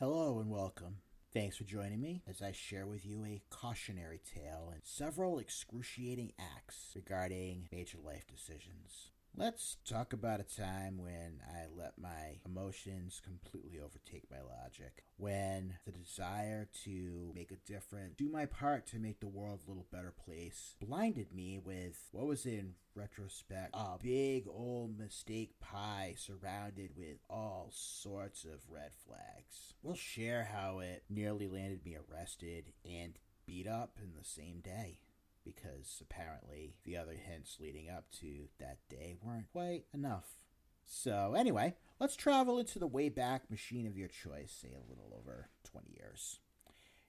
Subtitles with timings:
[0.00, 0.96] Hello and welcome.
[1.32, 6.32] Thanks for joining me as I share with you a cautionary tale and several excruciating
[6.36, 9.12] acts regarding major life decisions.
[9.36, 15.02] Let's talk about a time when I let my emotions completely overtake my logic.
[15.16, 19.68] When the desire to make a difference, do my part to make the world a
[19.68, 26.14] little better place, blinded me with what was in retrospect a big old mistake pie
[26.16, 29.74] surrounded with all sorts of red flags.
[29.82, 35.00] We'll share how it nearly landed me arrested and beat up in the same day
[35.44, 40.38] because apparently the other hints leading up to that day weren't quite enough.
[40.86, 45.48] So, anyway, let's travel into the Wayback Machine of your choice, say a little over
[45.64, 46.40] 20 years.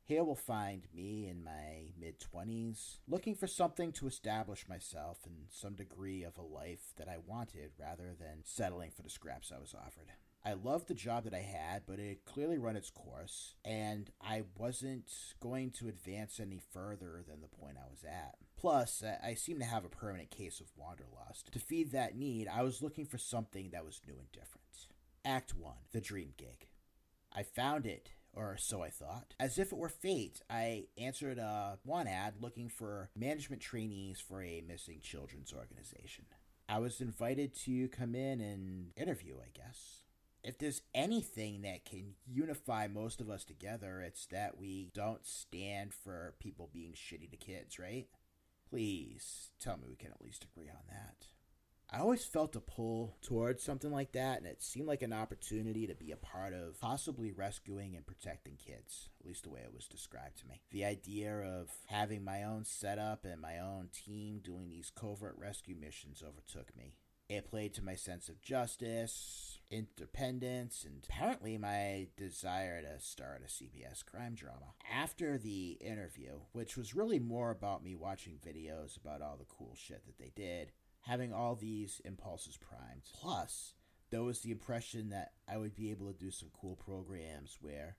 [0.04, 5.48] Here we'll find me in my mid 20s, looking for something to establish myself in
[5.50, 9.60] some degree of a life that I wanted rather than settling for the scraps I
[9.60, 10.12] was offered.
[10.46, 14.12] I loved the job that I had, but it had clearly run its course, and
[14.22, 18.36] I wasn't going to advance any further than the point I was at.
[18.56, 21.52] Plus, I seemed to have a permanent case of wanderlust.
[21.52, 24.88] To feed that need, I was looking for something that was new and different.
[25.26, 26.68] Act 1 The Dream Gig.
[27.34, 29.34] I found it, or so I thought.
[29.40, 34.44] As if it were fate, I answered a one ad looking for management trainees for
[34.44, 36.26] a missing children's organization.
[36.70, 40.05] I was invited to come in and interview, I guess
[40.46, 45.92] if there's anything that can unify most of us together, it's that we don't stand
[45.92, 48.06] for people being shitty to kids, right?
[48.70, 51.28] Please tell me we can at least agree on that.
[51.92, 55.88] I always felt a pull towards something like that, and it seemed like an opportunity
[55.88, 59.74] to be a part of possibly rescuing and protecting kids, at least the way it
[59.74, 60.62] was described to me.
[60.70, 65.76] The idea of having my own setup and my own team doing these covert rescue
[65.76, 66.98] missions overtook me.
[67.30, 73.48] It played to my sense of justice, independence, and apparently my desire to start a
[73.48, 74.74] CBS crime drama.
[74.92, 79.76] After the interview, which was really more about me watching videos about all the cool
[79.76, 80.72] shit that they did,
[81.02, 83.74] having all these impulses primed, plus,
[84.12, 87.98] there was the impression that I would be able to do some cool programs where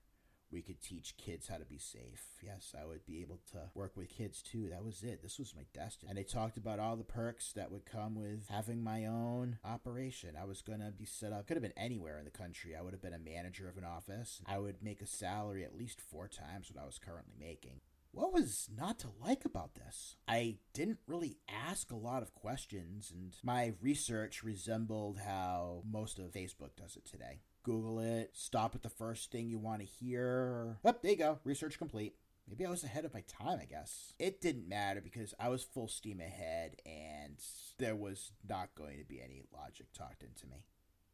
[0.51, 2.23] we could teach kids how to be safe.
[2.41, 4.69] Yes, I would be able to work with kids too.
[4.69, 5.21] That was it.
[5.21, 6.09] This was my destiny.
[6.09, 10.35] And they talked about all the perks that would come with having my own operation.
[10.39, 12.75] I was going to be set up, could have been anywhere in the country.
[12.75, 14.41] I would have been a manager of an office.
[14.45, 17.81] I would make a salary at least four times what I was currently making.
[18.11, 20.15] What was not to like about this?
[20.27, 26.31] I didn't really ask a lot of questions, and my research resembled how most of
[26.31, 27.41] Facebook does it today.
[27.67, 30.77] Google it, stop at the first thing you want to hear.
[30.85, 32.15] Oh, there you go, research complete.
[32.47, 34.13] Maybe I was ahead of my time, I guess.
[34.17, 37.35] It didn't matter because I was full steam ahead and
[37.77, 40.63] there was not going to be any logic talked into me.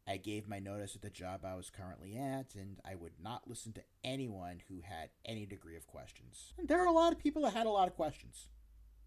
[0.06, 3.48] I gave my notice at the job I was currently at, and I would not
[3.48, 6.52] listen to anyone who had any degree of questions.
[6.56, 8.46] And there are a lot of people that had a lot of questions.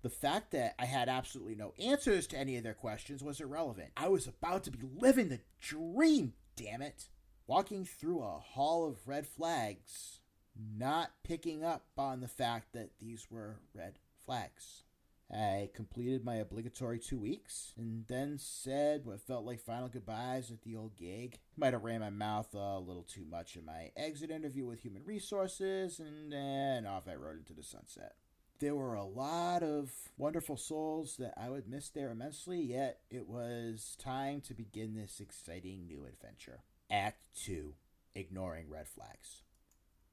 [0.01, 3.91] The fact that I had absolutely no answers to any of their questions was irrelevant.
[3.95, 7.05] I was about to be living the dream, damn it
[7.47, 10.19] walking through a hall of red flags,
[10.55, 14.83] not picking up on the fact that these were red flags.
[15.29, 20.61] I completed my obligatory two weeks and then said what felt like final goodbyes at
[20.61, 21.39] the old gig.
[21.57, 25.03] Might have ran my mouth a little too much in my exit interview with Human
[25.05, 28.15] Resources, and then off I rode into the sunset.
[28.59, 33.27] There were a lot of wonderful souls that I would miss there immensely, yet it
[33.27, 36.61] was time to begin this exciting new adventure.
[36.89, 37.73] Act 2
[38.15, 39.43] Ignoring Red Flags.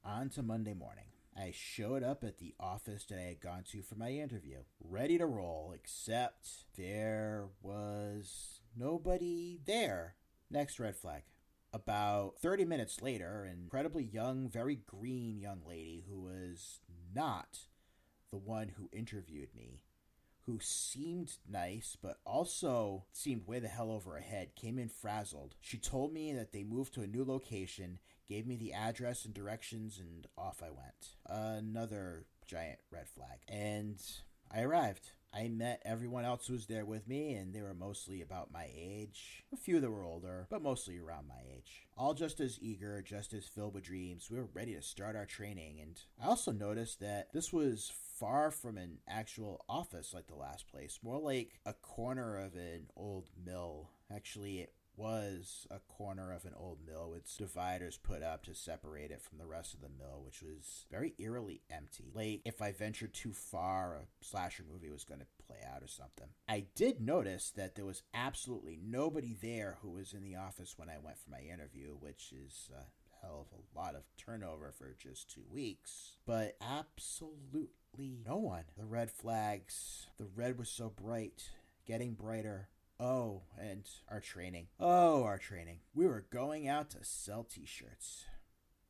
[0.03, 1.05] On to Monday morning.
[1.33, 5.17] I showed up at the office that I had gone to for my interview, ready
[5.17, 10.15] to roll, except there was nobody there.
[10.51, 11.23] Next red flag.
[11.71, 16.81] About 30 minutes later, an incredibly young, very green young lady who was
[17.15, 17.59] not
[18.31, 19.84] the one who interviewed me
[20.45, 25.55] who seemed nice, but also seemed way the hell over her head, came in frazzled.
[25.59, 29.33] She told me that they moved to a new location, gave me the address and
[29.33, 31.15] directions, and off I went.
[31.25, 33.39] Another giant red flag.
[33.47, 33.99] And
[34.51, 35.11] I arrived.
[35.33, 38.69] I met everyone else who was there with me, and they were mostly about my
[38.73, 39.43] age.
[39.51, 41.87] A few that were older, but mostly around my age.
[41.97, 44.29] All just as eager, just as filled with dreams.
[44.31, 48.51] We were ready to start our training, and I also noticed that this was far
[48.51, 53.29] from an actual office like the last place, more like a corner of an old
[53.45, 53.89] mill.
[54.13, 59.11] Actually, it was a corner of an old mill with dividers put up to separate
[59.11, 62.05] it from the rest of the mill, which was very eerily empty.
[62.13, 65.87] Like if I ventured too far, a slasher movie was going to play out or
[65.87, 66.27] something.
[66.47, 70.89] I did notice that there was absolutely nobody there who was in the office when
[70.89, 72.83] I went for my interview, which is uh,
[73.21, 78.65] hell of a lot of turnover for just two weeks, but absolutely no one.
[78.77, 81.49] The red flags, the red was so bright,
[81.87, 82.69] getting brighter.
[82.99, 84.67] Oh, and our training.
[84.79, 85.79] Oh, our training.
[85.93, 88.25] We were going out to sell t shirts.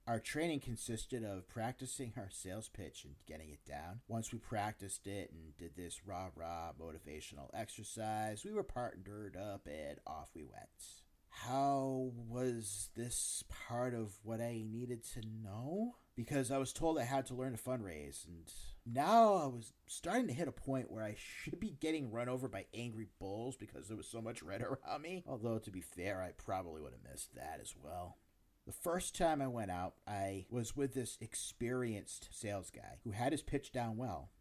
[0.08, 4.02] Our training consisted of practicing our sales pitch and getting it down.
[4.08, 9.68] Once we practiced it and did this rah rah motivational exercise, we were partnered up
[9.68, 11.04] and off we went.
[11.30, 15.96] How was this part of what I needed to know?
[16.16, 18.50] Because I was told I had to learn to fundraise, and
[18.86, 22.48] now I was starting to hit a point where I should be getting run over
[22.48, 25.24] by angry bulls because there was so much red around me.
[25.28, 28.18] Although, to be fair, I probably would have missed that as well.
[28.66, 33.32] The first time I went out, I was with this experienced sales guy who had
[33.32, 34.32] his pitch down well.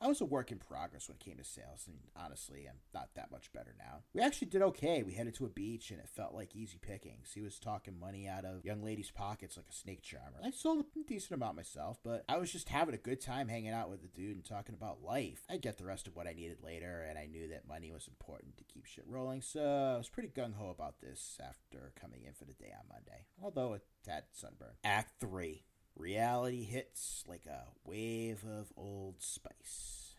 [0.00, 3.10] I was a work in progress when it came to sales, and honestly, I'm not
[3.14, 4.02] that much better now.
[4.12, 5.02] We actually did okay.
[5.02, 7.32] We headed to a beach, and it felt like easy pickings.
[7.34, 10.40] He was talking money out of young ladies' pockets like a snake charmer.
[10.44, 13.72] I sold a decent amount myself, but I was just having a good time hanging
[13.72, 15.44] out with the dude and talking about life.
[15.48, 18.06] I'd get the rest of what I needed later, and I knew that money was
[18.06, 19.60] important to keep shit rolling, so
[19.94, 23.24] I was pretty gung ho about this after coming in for the day on Monday,
[23.42, 24.74] although it had sunburn.
[24.84, 25.64] Act 3.
[25.96, 27.64] Reality hits like a
[27.96, 30.14] wave of old spice.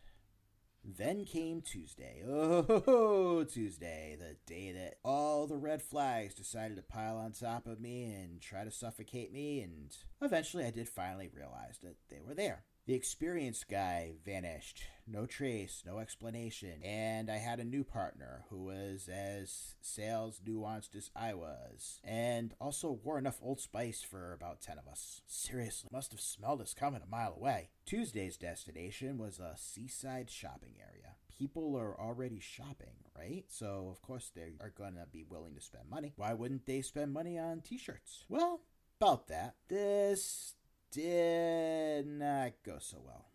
[0.84, 2.24] Then came Tuesday.
[2.28, 7.80] Oh, Tuesday, the day that all the red flags decided to pile on top of
[7.80, 12.34] me and try to suffocate me, and eventually I did finally realize that they were
[12.34, 12.64] there.
[12.88, 14.84] The experienced guy vanished.
[15.06, 16.82] No trace, no explanation.
[16.86, 22.54] And I had a new partner who was as sales nuanced as I was, and
[22.62, 25.22] also wore enough Old Spice for about 10 of us.
[25.28, 27.72] Seriously, must have smelled us coming a mile away.
[27.86, 31.16] Tuesday's destination was a seaside shopping area.
[31.38, 33.44] People are already shopping, right?
[33.50, 36.14] So, of course, they are to be willing to spend money.
[36.16, 38.24] Why wouldn't they spend money on t shirts?
[38.30, 38.62] Well,
[39.00, 39.56] about that.
[39.68, 40.56] This
[40.92, 43.26] did not go so well.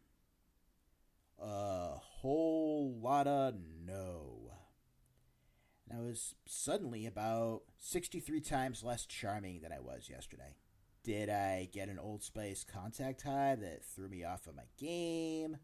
[1.38, 3.54] A whole lot of
[3.84, 4.52] no.
[5.88, 10.56] And I was suddenly about 63 times less charming than I was yesterday.
[11.04, 15.58] Did I get an Old Spice contact high that threw me off of my game?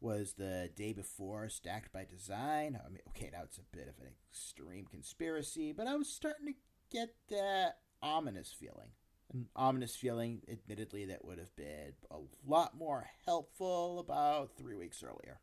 [0.00, 2.78] Was the day before stacked by design?
[2.84, 6.46] I mean, okay, now it's a bit of an extreme conspiracy, but I was starting
[6.46, 6.54] to
[6.90, 8.90] get that ominous feeling
[9.32, 15.02] an ominous feeling, admittedly, that would have been a lot more helpful about three weeks
[15.02, 15.40] earlier.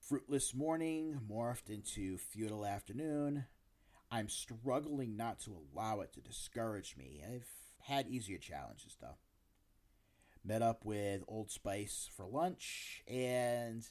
[0.00, 3.46] Fruitless morning morphed into futile afternoon.
[4.10, 7.22] I'm struggling not to allow it to discourage me.
[7.26, 7.48] I've
[7.80, 9.16] had easier challenges, though.
[10.44, 13.86] Met up with Old Spice for lunch, and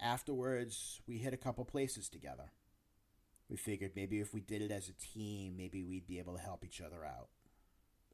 [0.00, 2.52] afterwards, we hit a couple places together.
[3.48, 6.42] We figured maybe if we did it as a team, maybe we'd be able to
[6.42, 7.28] help each other out.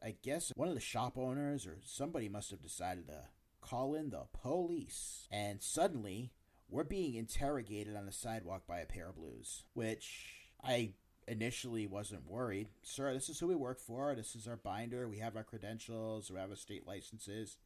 [0.05, 3.25] I guess one of the shop owners or somebody must have decided to
[3.61, 5.29] call in the police.
[5.31, 6.33] And suddenly,
[6.69, 10.95] we're being interrogated on the sidewalk by a pair of blues, which I
[11.29, 12.69] initially wasn't worried.
[12.83, 14.15] Sir, this is who we work for.
[14.15, 15.09] This is our binder.
[15.09, 16.31] We have our credentials.
[16.31, 17.57] We have our state licenses.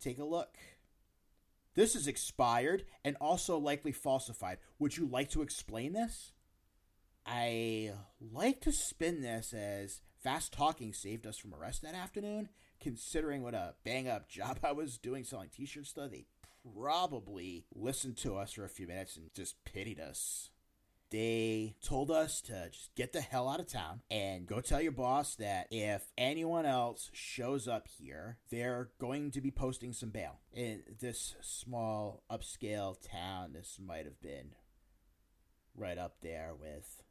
[0.00, 0.56] Take a look.
[1.74, 4.58] This is expired and also likely falsified.
[4.78, 6.32] Would you like to explain this?
[7.24, 12.48] I like to spin this as Fast talking saved us from arrest that afternoon.
[12.80, 16.26] Considering what a bang up job I was doing selling t shirts, though, they
[16.76, 20.50] probably listened to us for a few minutes and just pitied us.
[21.10, 24.92] They told us to just get the hell out of town and go tell your
[24.92, 30.38] boss that if anyone else shows up here, they're going to be posting some bail.
[30.54, 34.52] In this small upscale town, this might have been
[35.76, 37.01] right up there with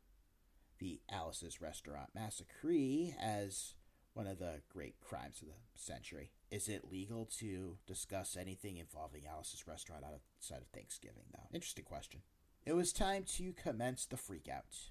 [0.81, 3.75] the Alice's Restaurant Massacre as
[4.13, 6.31] one of the great crimes of the century.
[6.49, 11.47] Is it legal to discuss anything involving Alice's Restaurant outside of Thanksgiving, though?
[11.53, 12.21] Interesting question.
[12.65, 14.89] It was time to commence the freakout.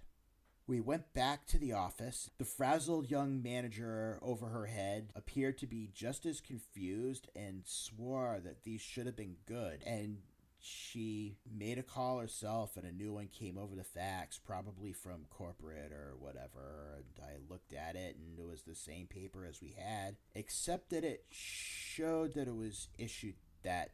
[0.67, 2.31] We went back to the office.
[2.39, 8.41] The frazzled young manager over her head appeared to be just as confused and swore
[8.45, 10.19] that these should have been good and
[10.61, 15.27] she made a call herself and a new one came over the fax, probably from
[15.31, 16.97] corporate or whatever.
[16.97, 20.91] And I looked at it and it was the same paper as we had, except
[20.91, 23.91] that it showed that it was issued that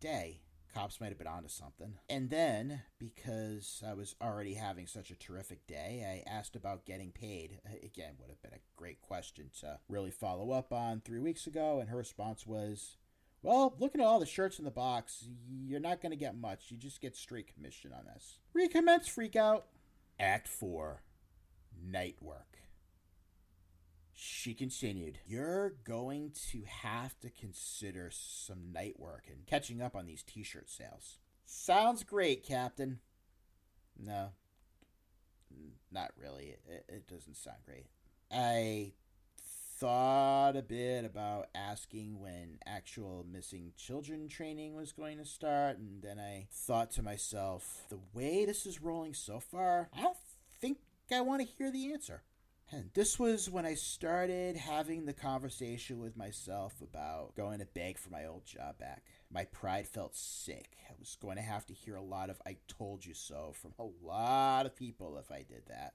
[0.00, 0.40] day.
[0.72, 1.98] Cops might have been onto something.
[2.08, 7.10] And then, because I was already having such a terrific day, I asked about getting
[7.10, 7.60] paid.
[7.84, 11.78] Again, would have been a great question to really follow up on three weeks ago.
[11.80, 12.96] And her response was,
[13.42, 15.24] well, looking at all the shirts in the box,
[15.66, 16.70] you're not going to get much.
[16.70, 18.38] You just get straight commission on this.
[18.54, 19.62] Recommence Freakout.
[20.20, 21.02] Act 4
[21.84, 22.58] Night Work.
[24.14, 30.06] She continued, You're going to have to consider some night work and catching up on
[30.06, 31.18] these t shirt sales.
[31.44, 33.00] Sounds great, Captain.
[33.98, 34.28] No,
[35.90, 36.56] not really.
[36.68, 37.86] It, it doesn't sound great.
[38.30, 38.92] I
[39.82, 46.00] thought a bit about asking when actual missing children training was going to start, and
[46.00, 50.16] then I thought to myself, the way this is rolling so far, I don't
[50.60, 50.78] think
[51.10, 52.22] I want to hear the answer.
[52.70, 57.98] And this was when I started having the conversation with myself about going to beg
[57.98, 59.02] for my old job back.
[59.32, 60.76] My pride felt sick.
[60.88, 63.72] I was going to have to hear a lot of I told you so from
[63.80, 65.94] a lot of people if I did that.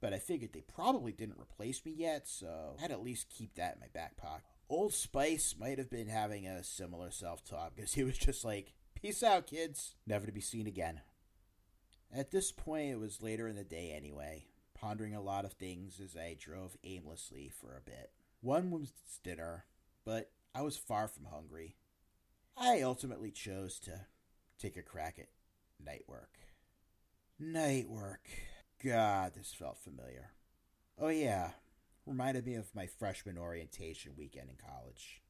[0.00, 3.74] But I figured they probably didn't replace me yet, so I'd at least keep that
[3.74, 4.44] in my back pocket.
[4.68, 8.74] Old Spice might have been having a similar self talk because he was just like,
[8.94, 9.94] Peace out, kids.
[10.06, 11.00] Never to be seen again.
[12.14, 16.00] At this point, it was later in the day anyway pondering a lot of things
[16.00, 18.10] as I drove aimlessly for a bit.
[18.40, 18.92] One was
[19.24, 19.64] dinner,
[20.04, 21.76] but I was far from hungry.
[22.56, 24.06] I ultimately chose to
[24.58, 25.28] take a crack at
[25.84, 26.38] night work.
[27.38, 28.28] Night work.
[28.82, 30.32] God, this felt familiar.
[30.98, 31.50] Oh, yeah,
[32.04, 35.22] reminded me of my freshman orientation weekend in college.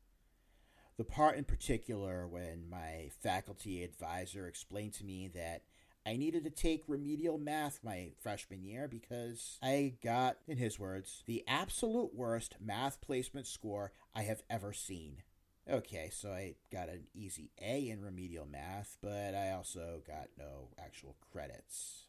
[0.97, 5.63] The part in particular when my faculty advisor explained to me that
[6.07, 11.23] I needed to take remedial math my freshman year because I got, in his words,
[11.27, 15.23] the absolute worst math placement score I have ever seen.
[15.69, 20.69] Okay, so I got an easy A in remedial math, but I also got no
[20.79, 22.06] actual credits.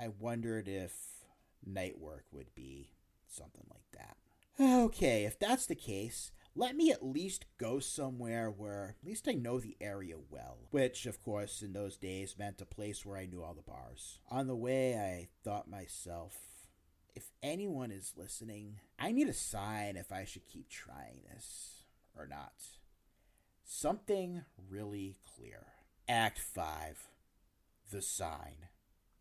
[0.00, 0.92] I wondered if
[1.64, 2.90] night work would be
[3.26, 4.16] something like that.
[4.60, 9.32] Okay, if that's the case, let me at least go somewhere where at least I
[9.34, 10.58] know the area well.
[10.70, 14.18] Which, of course, in those days meant a place where I knew all the bars.
[14.30, 16.36] On the way, I thought myself,
[17.14, 21.84] if anyone is listening, I need a sign if I should keep trying this
[22.16, 22.54] or not.
[23.64, 25.66] Something really clear.
[26.08, 27.08] Act 5
[27.92, 28.66] The Sign.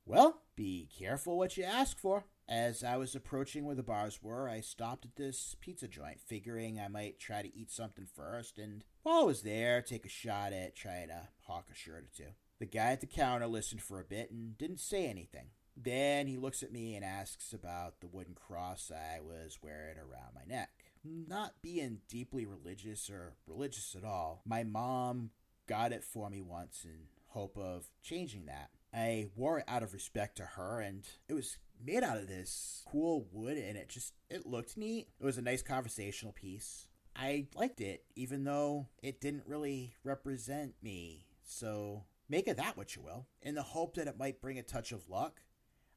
[0.06, 2.26] Well, be careful what you ask for.
[2.50, 6.80] As I was approaching where the bars were, I stopped at this pizza joint, figuring
[6.80, 10.54] I might try to eat something first, and while I was there, take a shot
[10.54, 12.32] at trying to hawk a shirt or two.
[12.60, 15.50] The guy at the counter listened for a bit and didn't say anything.
[15.76, 20.34] Then he looks at me and asks about the wooden cross I was wearing around
[20.34, 20.70] my neck.
[21.04, 25.30] Not being deeply religious or religious at all, my mom
[25.68, 28.70] got it for me once in hope of changing that.
[28.94, 32.84] I wore it out of respect to her, and it was made out of this
[32.88, 35.08] cool wood and it just it looked neat.
[35.20, 36.88] It was a nice conversational piece.
[37.16, 41.26] I liked it even though it didn't really represent me.
[41.44, 43.28] So make of that what you will.
[43.42, 45.42] In the hope that it might bring a touch of luck,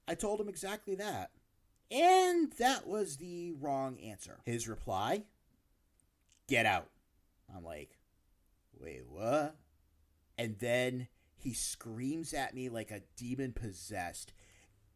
[0.08, 1.30] I told him exactly that.
[1.90, 4.40] And that was the wrong answer.
[4.44, 5.24] His reply,
[6.46, 6.88] get out.
[7.54, 7.98] I'm like,
[8.78, 9.56] wait, what?
[10.38, 11.08] And then
[11.40, 14.32] he screams at me like a demon possessed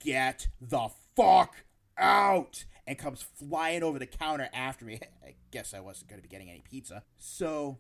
[0.00, 1.64] get the fuck
[1.96, 5.00] out and comes flying over the counter after me.
[5.24, 7.02] I guess I wasn't going to be getting any pizza.
[7.18, 7.78] So,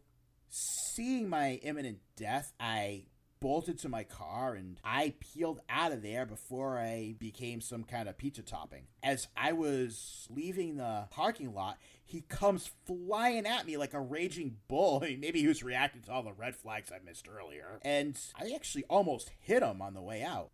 [0.48, 3.04] seeing my imminent death, I
[3.44, 8.08] bolted to my car and I peeled out of there before I became some kind
[8.08, 8.84] of pizza topping.
[9.02, 14.56] As I was leaving the parking lot, he comes flying at me like a raging
[14.66, 15.00] bull.
[15.18, 17.80] Maybe he was reacting to all the red flags I missed earlier.
[17.82, 20.48] And I actually almost hit him on the way out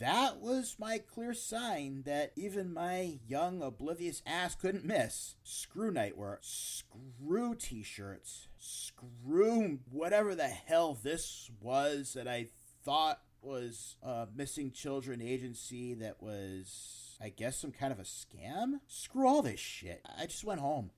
[0.00, 5.36] that was my clear sign that even my young, oblivious ass couldn't miss.
[5.44, 12.48] Screw nightwear, screw t shirts, screw whatever the hell this was that I
[12.82, 18.80] thought was a missing children agency that was, I guess, some kind of a scam.
[18.86, 20.02] Screw all this shit.
[20.18, 20.90] I just went home.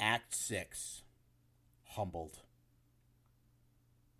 [0.00, 1.02] Act 6
[1.90, 2.42] Humbled.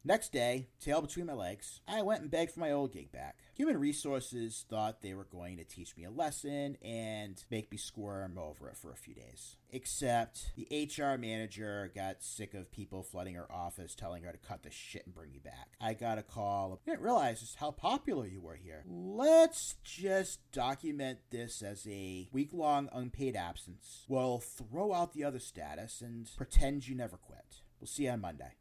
[0.05, 3.37] Next day, tail between my legs, I went and begged for my old gig back.
[3.55, 8.39] Human Resources thought they were going to teach me a lesson and make me squirm
[8.39, 9.57] over it for a few days.
[9.71, 14.63] Except the HR manager got sick of people flooding her office telling her to cut
[14.63, 15.77] the shit and bring me back.
[15.81, 16.81] I got a call.
[16.87, 18.85] I didn't realize just how popular you were here.
[18.87, 24.05] Let's just document this as a week long unpaid absence.
[24.09, 27.63] We'll throw out the other status and pretend you never quit.
[27.81, 28.55] We'll see you on Monday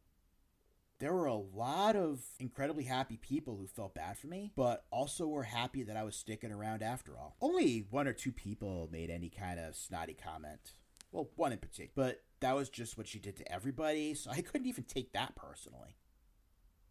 [1.00, 5.28] there were a lot of incredibly happy people who felt bad for me, but also
[5.28, 7.36] were happy that I was sticking around after all.
[7.42, 10.74] Only one or two people made any kind of snotty comment.
[11.12, 11.92] Well, one in particular.
[11.96, 15.36] But that was just what she did to everybody, so I couldn't even take that
[15.36, 15.98] personally.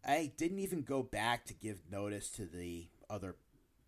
[0.05, 3.35] I didn't even go back to give notice to the other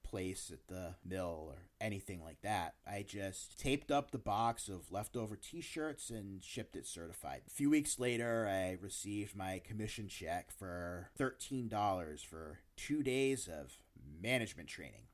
[0.10, 2.75] place at the mill or anything like that.
[2.88, 7.42] I just taped up the box of leftover t shirts and shipped it certified.
[7.48, 13.78] A few weeks later, I received my commission check for $13 for two days of
[14.22, 15.09] management training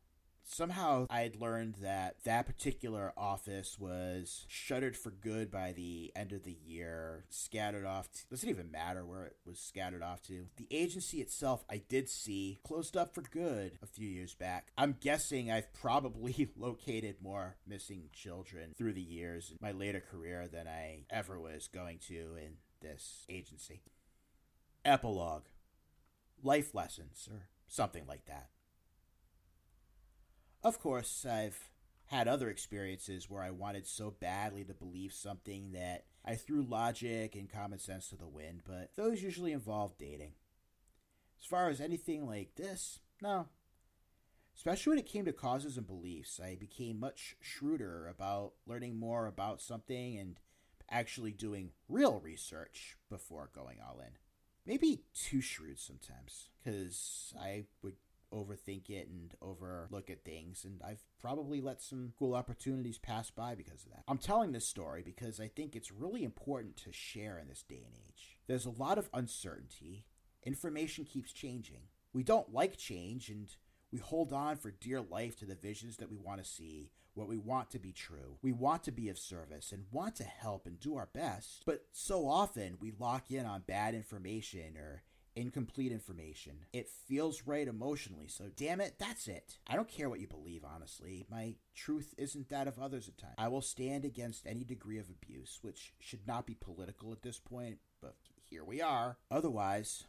[0.46, 6.44] somehow I'd learned that that particular office was shuttered for good by the end of
[6.44, 8.12] the year, scattered off.
[8.12, 10.46] To, doesn't even matter where it was scattered off to.
[10.58, 14.72] The agency itself, I did see closed up for good a few years back.
[14.78, 20.48] I'm guessing I've probably located more missing children through the years in my later career
[20.48, 23.82] than I ever was going to in this agency.
[24.84, 25.46] Epilogue.
[26.44, 28.50] Life lessons, or something like that.
[30.66, 31.70] Of course, I've
[32.08, 37.36] had other experiences where I wanted so badly to believe something that I threw logic
[37.36, 40.32] and common sense to the wind, but those usually involve dating.
[41.40, 43.50] As far as anything like this, no.
[44.56, 49.28] Especially when it came to causes and beliefs, I became much shrewder about learning more
[49.28, 50.40] about something and
[50.90, 54.14] actually doing real research before going all in.
[54.66, 57.98] Maybe too shrewd sometimes, because I would
[58.36, 60.66] overthink it and overlook at things.
[60.66, 64.04] And I've probably let some cool opportunities pass by because of that.
[64.08, 67.84] I'm telling this story because I think it's really important to share in this day
[67.86, 68.38] and age.
[68.48, 70.06] There's a lot of uncertainty,
[70.44, 71.88] information keeps changing.
[72.14, 73.50] We don't like change and
[73.92, 77.28] we hold on for dear life to the visions that we want to see, what
[77.28, 78.38] we want to be true.
[78.42, 81.86] We want to be of service and want to help and do our best, but
[81.92, 85.04] so often we lock in on bad information or
[85.36, 86.66] incomplete information.
[86.74, 89.58] It feels right emotionally, so damn it, that's it.
[89.68, 91.26] I don't care what you believe, honestly.
[91.30, 93.36] My truth isn't that of others at times.
[93.38, 97.40] I will stand against any degree of abuse, which should not be political at this
[97.40, 99.18] point, but here we are.
[99.30, 100.06] Otherwise,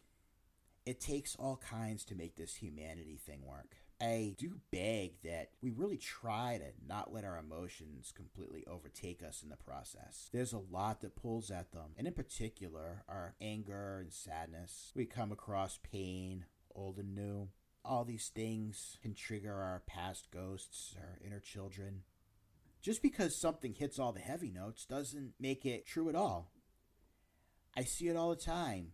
[0.84, 3.76] it takes all kinds to make this humanity thing work.
[4.00, 9.42] I do beg that we really try to not let our emotions completely overtake us
[9.42, 10.28] in the process.
[10.32, 14.92] There's a lot that pulls at them, and in particular, our anger and sadness.
[14.94, 17.48] We come across pain, old and new.
[17.84, 22.02] All these things can trigger our past ghosts, our inner children.
[22.82, 26.50] Just because something hits all the heavy notes doesn't make it true at all.
[27.74, 28.92] I see it all the time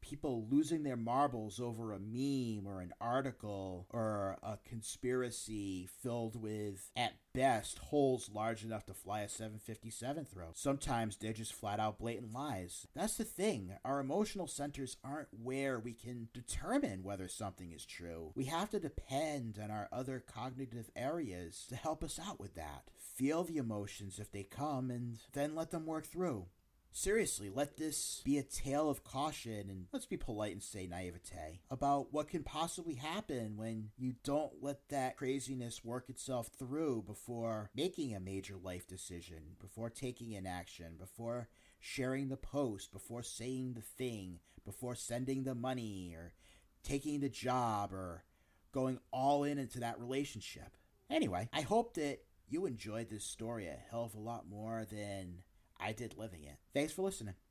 [0.00, 6.90] people losing their marbles over a meme or an article or a conspiracy filled with,
[6.96, 10.50] at best, holes large enough to fly a 757 through.
[10.54, 12.86] Sometimes they're just flat out blatant lies.
[12.94, 13.72] That's the thing.
[13.84, 18.32] Our emotional centers aren't where we can determine whether something is true.
[18.34, 22.90] We have to depend on our other cognitive areas to help us out with that.
[22.98, 26.46] Feel the emotions if they come and then let them work through.
[26.92, 31.60] Seriously, let this be a tale of caution and let's be polite and say naivete
[31.70, 37.70] about what can possibly happen when you don't let that craziness work itself through before
[37.74, 41.48] making a major life decision, before taking an action, before
[41.78, 46.34] sharing the post, before saying the thing, before sending the money or
[46.82, 48.24] taking the job or
[48.72, 50.76] going all in into that relationship.
[51.08, 55.42] Anyway, I hope that you enjoyed this story a hell of a lot more than
[55.80, 56.56] I did living it.
[56.74, 57.34] Thanks for listening.